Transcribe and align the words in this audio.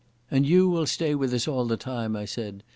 "And 0.31 0.47
you 0.47 0.67
will 0.67 0.87
stay 0.87 1.13
with 1.13 1.31
us 1.31 1.47
all 1.47 1.65
the 1.65 1.77
time," 1.77 2.15
I 2.15 2.25
said. 2.25 2.63